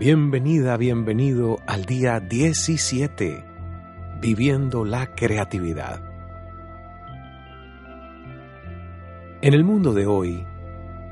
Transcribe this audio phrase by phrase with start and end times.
[0.00, 3.44] Bienvenida, bienvenido al día 17,
[4.18, 6.00] viviendo la creatividad.
[9.42, 10.46] En el mundo de hoy,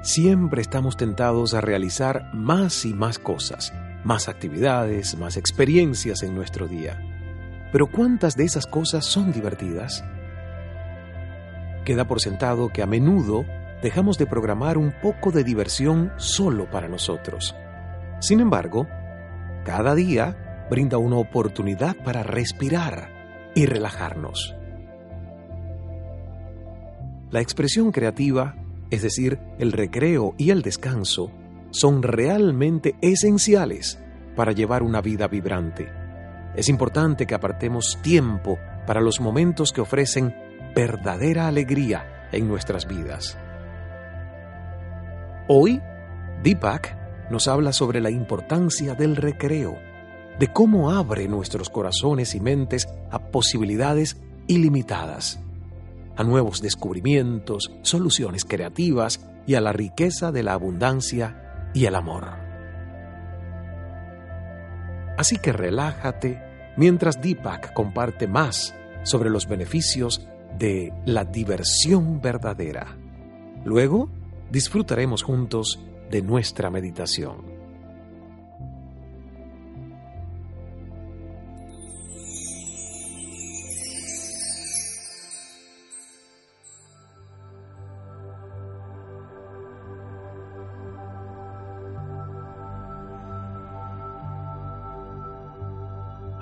[0.01, 3.75] siempre estamos tentados a realizar más y más cosas,
[4.05, 6.99] más actividades, más experiencias en nuestro día.
[7.71, 10.03] Pero ¿cuántas de esas cosas son divertidas?
[11.85, 13.45] Queda por sentado que a menudo
[13.83, 17.55] dejamos de programar un poco de diversión solo para nosotros
[18.21, 18.87] sin embargo,
[19.65, 24.55] cada día brinda una oportunidad para respirar y relajarnos.
[27.31, 28.57] La expresión creativa,
[28.91, 31.31] es decir, el recreo y el descanso,
[31.71, 33.99] son realmente esenciales
[34.35, 35.89] para llevar una vida vibrante.
[36.55, 40.35] Es importante que apartemos tiempo para los momentos que ofrecen
[40.75, 43.39] verdadera alegría en nuestras vidas.
[45.49, 45.81] Hoy,
[46.43, 46.97] Deepak
[47.31, 49.77] nos habla sobre la importancia del recreo,
[50.39, 55.41] de cómo abre nuestros corazones y mentes a posibilidades ilimitadas,
[56.17, 62.49] a nuevos descubrimientos, soluciones creativas y a la riqueza de la abundancia y el amor.
[65.17, 66.41] Así que relájate
[66.77, 72.97] mientras Deepak comparte más sobre los beneficios de la diversión verdadera.
[73.65, 74.09] Luego,
[74.51, 77.59] disfrutaremos juntos de nuestra meditación.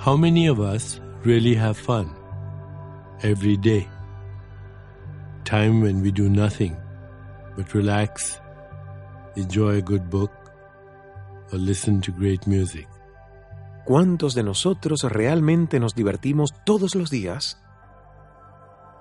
[0.06, 2.14] How many of us really have fun
[3.24, 3.88] every day?
[5.44, 6.76] Time when we do nothing
[7.56, 8.38] but relax
[9.36, 10.32] enjoy a good book,
[11.52, 12.88] or listen to great music.
[13.84, 17.62] ¿Cuántos de nosotros realmente nos divertimos todos los días?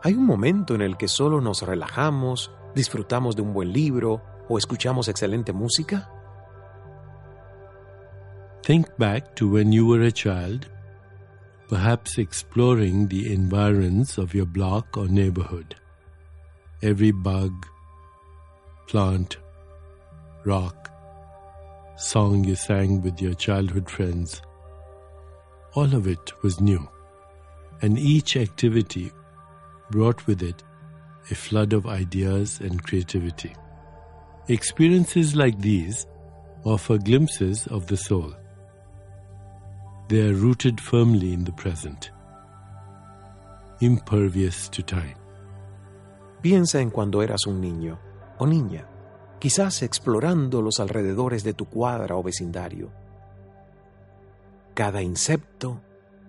[0.04, 4.60] ¿Hay un momento en el que solo nos relajamos, disfrutamos de un buen libro o
[4.60, 6.08] escuchamos excelente música?
[8.62, 10.68] Think back to when you were a child,
[11.68, 15.76] perhaps exploring the environs of your block or neighborhood.
[16.84, 17.66] Every bug,
[18.88, 19.38] plant,
[20.46, 20.92] rock,
[21.98, 24.44] song you sang with your childhood friends.
[25.74, 26.88] All of it was new,
[27.82, 29.12] and each activity
[29.90, 30.64] brought with it
[31.32, 33.56] a flood of ideas and creativity.
[34.48, 36.06] Experiences like these
[36.64, 38.32] offer glimpses of the soul.
[40.10, 42.12] They are rooted firmly in the present,
[43.82, 45.18] impervious to time.
[46.44, 47.98] Piensa en cuando eras un niño
[48.38, 48.86] o niña
[49.40, 52.92] quizás explorando los alrededores de tu cuadra o vecindario.
[54.74, 55.82] Cada insecto,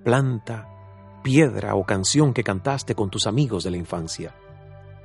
[0.05, 0.69] planta,
[1.23, 4.35] piedra o canción que cantaste con tus amigos de la infancia.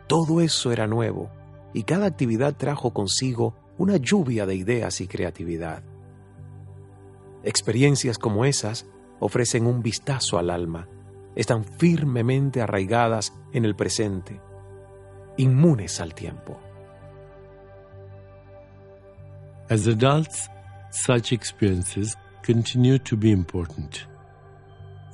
[0.07, 1.29] Todo eso era nuevo
[1.73, 5.83] y cada actividad trajo consigo una lluvia de ideas y creatividad.
[7.44, 8.85] Experiencias como esas
[9.19, 10.88] ofrecen un vistazo al alma,
[11.35, 14.39] están firmemente arraigadas en el presente,
[15.38, 16.59] inmunes al tiempo.
[19.72, 20.50] As adults,
[20.90, 24.06] such experiences continue to be important.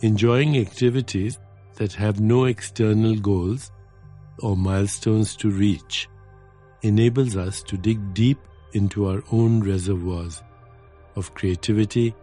[0.01, 1.37] Enjoying activities
[1.75, 3.71] that have no external goals
[4.39, 6.09] or milestones to reach
[6.81, 8.39] enables us to dig deep
[8.73, 10.41] into our own reservoirs
[11.15, 12.15] of creativity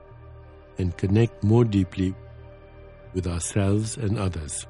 [0.78, 2.16] and connect more deeply
[3.14, 4.66] with ourselves and others.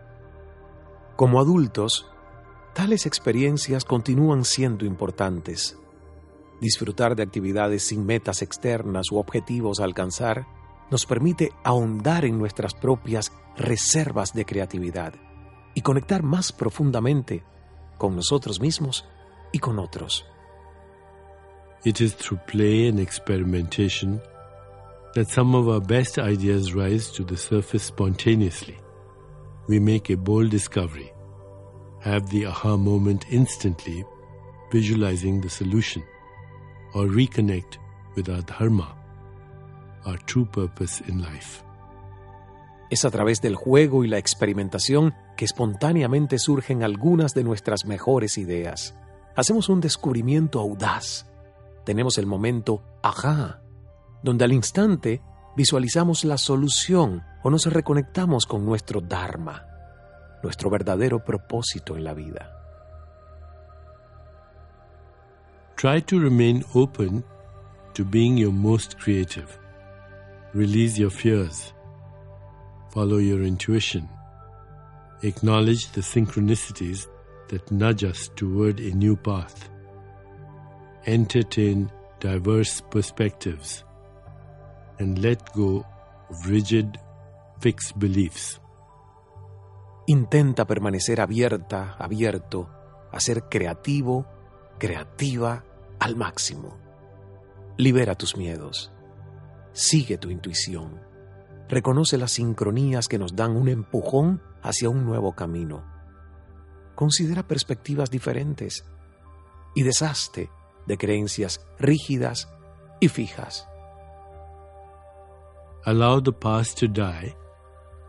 [1.17, 2.05] Como adultos,
[2.75, 5.79] tales experiencias continúan siendo importantes
[6.65, 10.47] Disfrutar de actividades sin metas externas u objetivos a alcanzar
[10.91, 15.13] nos permite ahondar en nuestras propias reservas de creatividad
[15.75, 17.45] y conectar más profundamente
[17.99, 19.05] con nosotros mismos
[19.53, 20.25] y con otros.
[21.85, 24.23] It is through play and experimentation
[25.15, 28.79] that some of our best ideas rise to the surface spontaneously.
[29.69, 31.13] We make a bold discovery,
[32.01, 34.03] have the aha moment instantly,
[34.73, 36.03] visualizing the solution
[36.95, 37.79] or reconnect
[38.17, 38.95] with our dharma,
[40.07, 41.63] our true purpose in life.
[42.91, 48.39] Es a través del juego y la experimentación que espontáneamente surgen algunas de nuestras mejores
[48.39, 48.95] ideas.
[49.35, 51.27] Hacemos un descubrimiento audaz.
[51.85, 53.63] Tenemos el momento ajá,
[54.23, 55.23] donde al instante
[55.57, 59.67] visualizamos la solución o nos reconectamos con nuestro Dharma,
[60.43, 62.64] nuestro verdadero propósito en la vida.
[65.77, 67.25] Try to remain open
[67.95, 69.59] to being your most creative.
[70.53, 71.73] Release your fears.
[72.91, 74.09] Follow your intuition.
[75.23, 77.09] Acknowledge the synchronicities
[77.49, 79.69] that nudge us toward a new path.
[81.07, 81.91] Entertain
[82.21, 83.85] diverse perspectives
[84.99, 85.85] and let go
[86.31, 86.99] of rigid,
[87.61, 88.61] fixed beliefs.
[90.07, 92.69] Intenta permanecer abierta, abierto,
[93.11, 94.25] a ser creativo,
[94.79, 95.65] creativa
[95.99, 96.79] al máximo.
[97.77, 98.93] Libera tus miedos.
[99.73, 101.01] Sigue tu intuición.
[101.69, 105.85] Reconoce las sincronías que nos dan un empujón hacia un nuevo camino.
[106.95, 108.85] Considera perspectivas diferentes
[109.75, 110.51] y deshazte
[110.87, 112.49] de creencias rígidas
[113.01, 113.67] y fijas.
[115.85, 117.35] Allow the past to die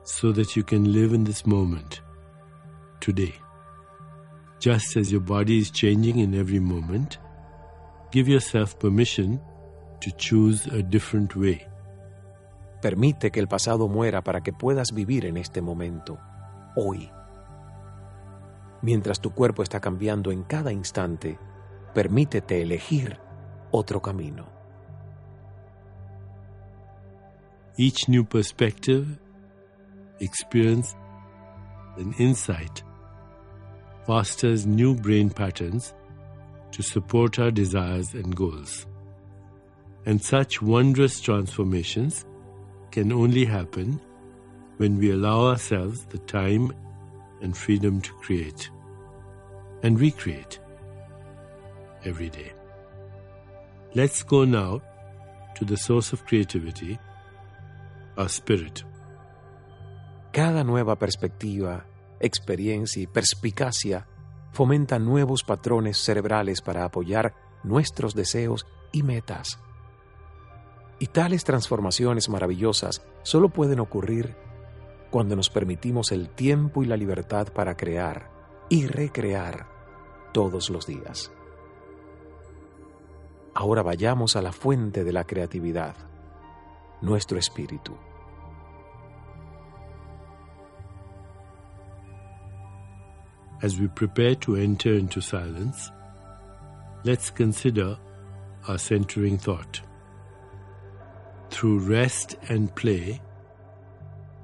[0.03, 2.01] so that you can live in this moment,
[2.99, 3.44] today.
[4.59, 7.19] Just as your body is changing in every moment,
[8.11, 9.39] give yourself permission
[10.01, 11.67] to choose a different way.
[12.81, 16.19] Permite que el pasado muera para que puedas vivir en este momento,
[16.75, 17.11] hoy.
[18.81, 21.37] Mientras tu cuerpo está cambiando en cada instante,
[21.93, 23.19] permítete elegir
[23.71, 24.47] otro camino.
[27.77, 29.19] Each new perspective,
[30.19, 30.95] experience,
[31.97, 32.83] and insight
[34.05, 35.93] fosters new brain patterns
[36.71, 38.85] to support our desires and goals.
[40.05, 42.25] And such wondrous transformations
[42.91, 43.99] can only happen
[44.77, 46.71] when we allow ourselves the time
[47.41, 48.69] and freedom to create
[49.83, 50.59] and recreate
[52.03, 52.51] every day.
[53.93, 54.81] Let's go now
[55.55, 56.99] to the source of creativity
[58.17, 58.83] a spirit.
[60.31, 61.83] Cada nueva perspectiva,
[62.25, 64.07] experiencia y perspicacia
[64.51, 67.33] fomenta nuevos patrones cerebrales para apoyar
[67.63, 69.59] nuestros deseos y metas.
[70.99, 74.35] Y tales transformaciones maravillosas solo pueden ocurrir
[75.11, 78.31] cuando nos permitimos el tiempo y la libertad para crear
[78.69, 79.67] y recrear
[80.33, 81.31] todos los días.
[83.53, 85.95] Ahora vayamos a la fuente de la creatividad
[87.01, 87.95] nuestro espíritu.
[93.61, 95.91] As we prepare to enter into silence,
[97.03, 97.97] let's consider
[98.67, 99.81] our centering thought.
[101.49, 103.21] Through rest and play,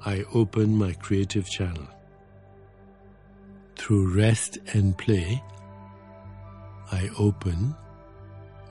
[0.06, 1.88] I open my creative channel.
[3.76, 5.44] Through rest and play,
[6.92, 7.76] I open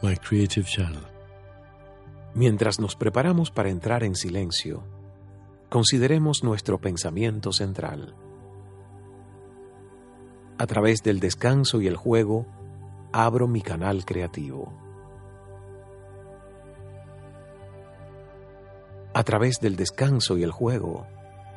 [0.02, 1.02] my creative channel.
[2.34, 4.84] Mientras nos preparamos para entrar en silencio,
[5.68, 8.14] consideremos nuestro pensamiento central.
[10.60, 12.44] A través del descanso y el juego,
[13.12, 14.74] abro mi canal creativo.
[19.14, 21.06] A través del descanso y el juego,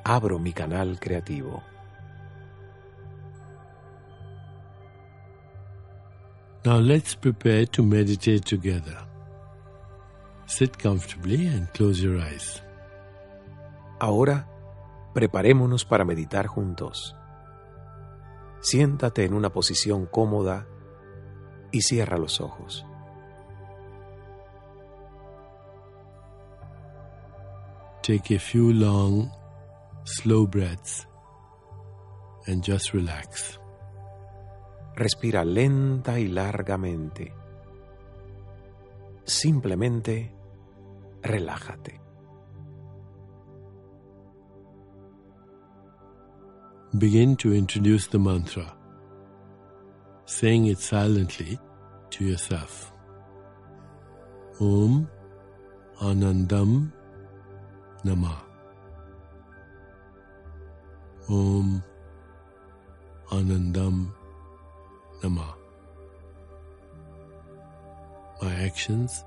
[0.05, 1.61] abro mi canal creativo.
[6.63, 9.05] Now let's prepare to meditate together.
[10.45, 12.63] Sit comfortably and close your eyes.
[13.99, 14.47] Ahora,
[15.13, 17.17] preparémonos para meditar juntos.
[18.63, 20.65] Siéntate en una posición cómoda
[21.73, 22.85] y cierra los ojos.
[28.01, 29.29] Take a few long,
[30.05, 31.05] slow breaths
[32.47, 33.59] and just relax.
[34.95, 37.33] Respira lenta y largamente.
[39.25, 40.33] Simplemente
[41.21, 42.02] relájate.
[46.99, 48.71] Begin to introduce the mantra,
[50.25, 51.59] saying it silently
[52.11, 52.91] to yourself.
[54.61, 55.09] Om
[55.99, 56.91] Anandam
[58.03, 58.43] Nama.
[61.27, 61.83] Om
[63.31, 64.11] Anandam
[65.23, 65.55] Nama.
[68.39, 69.23] My actions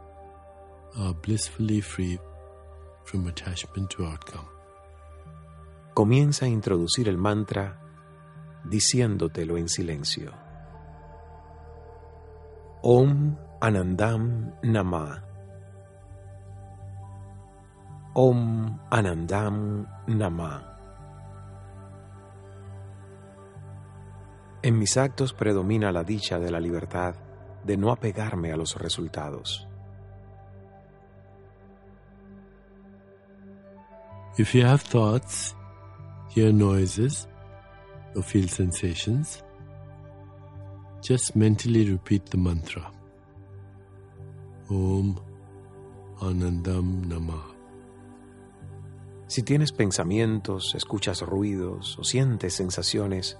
[0.97, 2.21] are blissfully free
[3.05, 4.47] from attachment to outcome.
[5.97, 7.81] Comienza a introducir el mantra
[8.65, 10.31] diciéndotelo en silencio.
[12.83, 15.25] Om Anandam Nama.
[18.13, 20.79] Om Anandam Nama.
[24.63, 27.15] En mis actos predomina la dicha de la libertad
[27.65, 29.67] de no apegarme a los resultados.
[36.37, 37.27] Hear noises,
[38.15, 39.43] or feel sensations,
[41.01, 42.93] just mentally repeat the mantra
[44.69, 45.19] Om
[46.21, 47.43] Anandam Nama.
[49.29, 53.39] Si tienes pensamientos, escuchas ruidos o sientes sensaciones,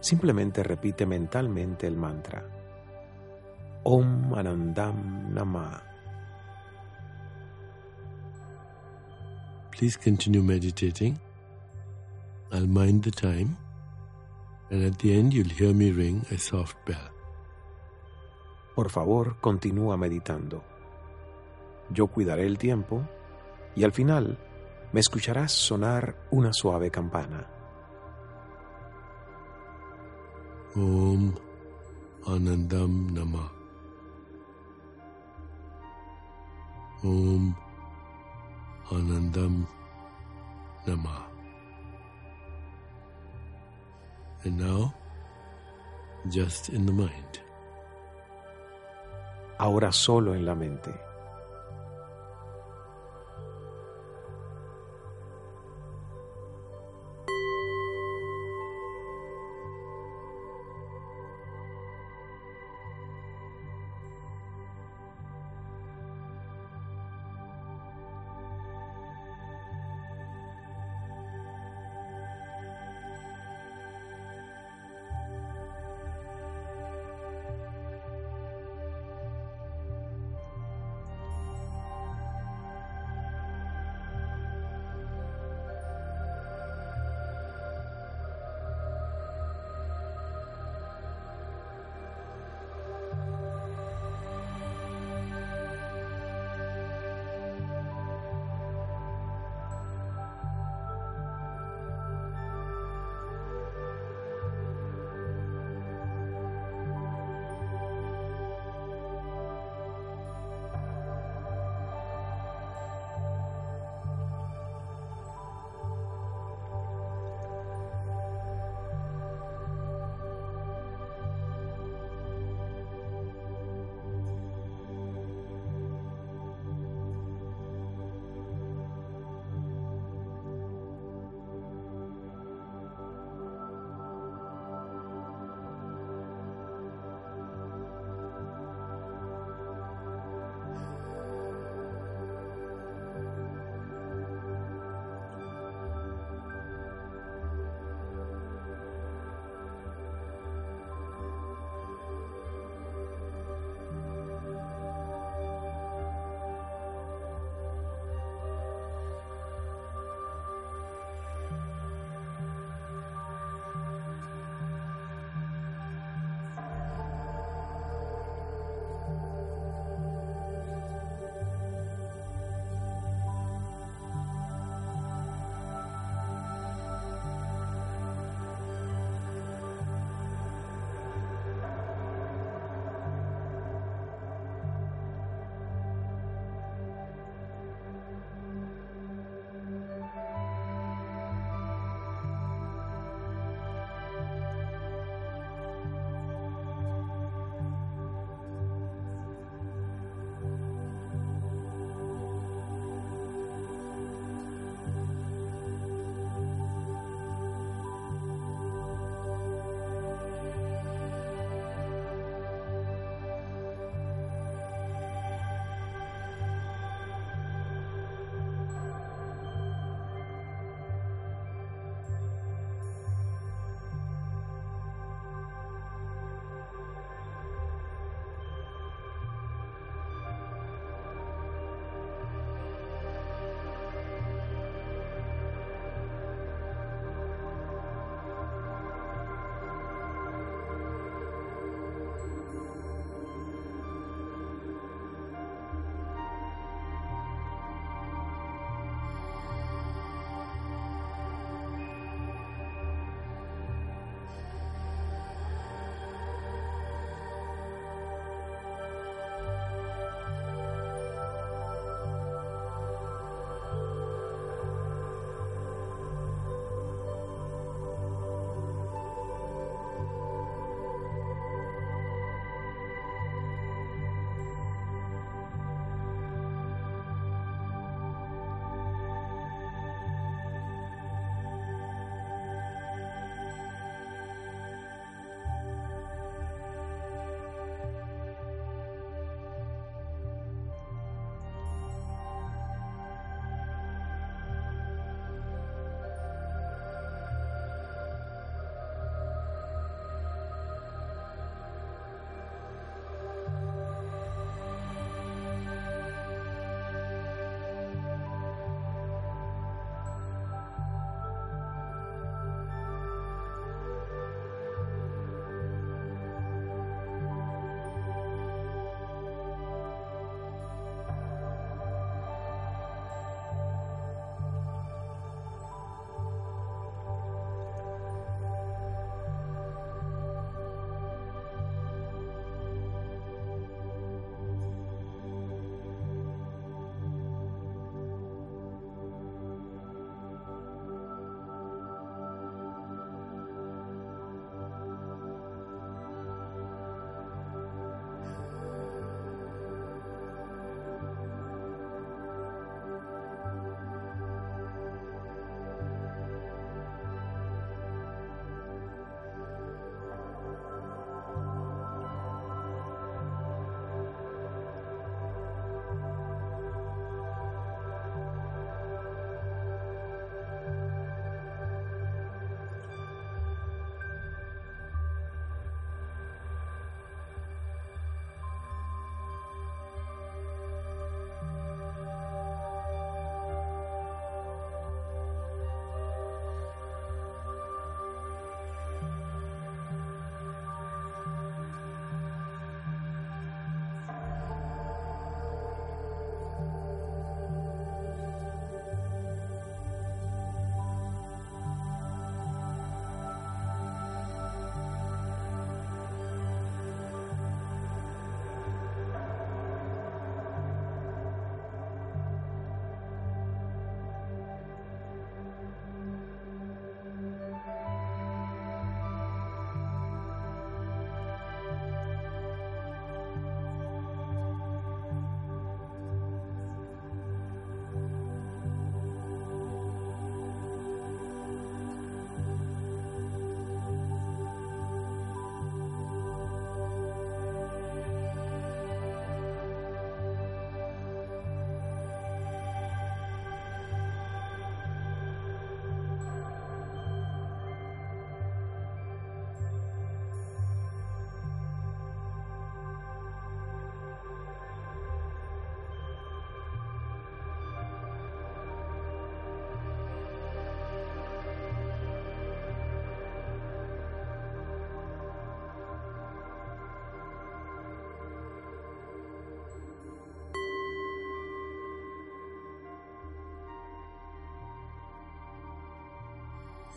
[0.00, 2.44] simplemente repite mentalmente el mantra
[3.84, 5.80] Om Anandam Nama.
[9.70, 11.25] Please continue meditating.
[12.52, 13.56] I'll mind the time,
[14.70, 17.10] and at the end, you'll hear me ring a soft bell.
[18.74, 20.62] Por favor, continúa meditando.
[21.90, 23.02] Yo cuidaré el tiempo
[23.74, 24.38] y al final
[24.92, 27.46] me escucharás sonar una suave campana.
[30.74, 31.34] Om
[32.26, 33.52] Anandam Nama.
[37.02, 37.54] Om
[38.90, 39.66] Anandam
[40.86, 41.35] Nama.
[44.46, 44.94] And now,
[46.28, 47.40] just in the mind.
[49.58, 50.94] Ahora solo en la mente.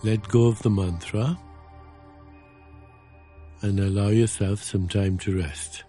[0.02, 1.38] Let go of the mantra
[3.62, 5.84] and allow yourself some time to rest.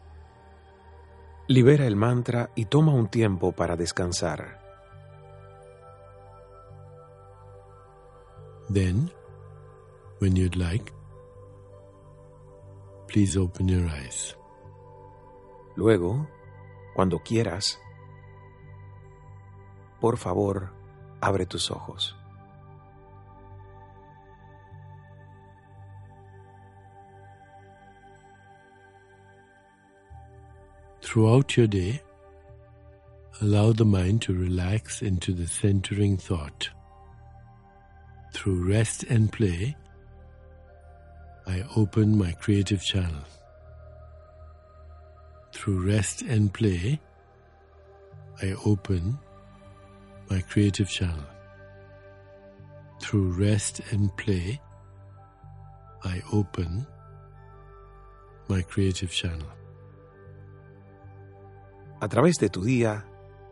[1.46, 4.59] Libera el mantra y toma un tiempo para descansar.
[8.68, 9.12] Then,
[10.18, 10.92] when you'd like,
[13.07, 14.37] please open your eyes.
[15.77, 16.27] Luego,
[16.94, 17.79] cuando quieras,
[20.01, 20.73] por favor,
[21.20, 22.19] abre tus ojos.
[31.11, 32.01] Throughout your day,
[33.40, 36.70] allow the mind to relax into the centering thought.
[38.33, 39.77] Through rest and play,
[41.49, 43.25] I open my creative channel.
[45.53, 47.01] Through rest and play,
[48.40, 49.18] I open
[50.31, 51.27] my creative channel.
[53.01, 54.61] Through rest and play,
[56.05, 56.87] I open
[58.46, 59.49] my creative channel.
[62.02, 63.04] A través de tu día,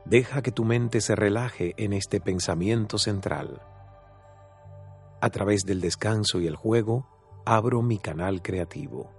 [0.06, 3.61] deja que tu mente se relaje en este pensamiento central.
[5.20, 7.06] A través del descanso y el juego,
[7.44, 9.11] abro mi canal creativo.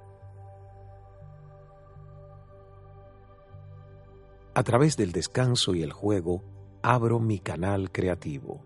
[4.55, 6.41] A través del descanso y el juego,
[6.81, 8.65] abro mi canal creativo.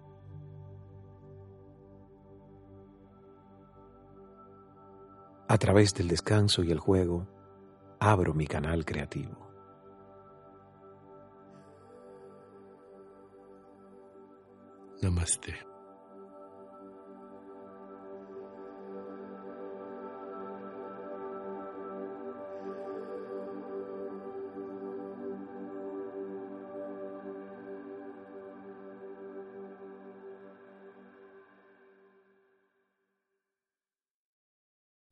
[5.49, 7.27] A través del descanso y el juego,
[7.99, 9.42] abro mi canal creativo.
[15.03, 15.53] Namaste.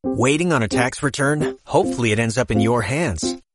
[0.04, 1.58] Waiting on a tax return?
[1.66, 3.36] Hopefully it ends up in your hands.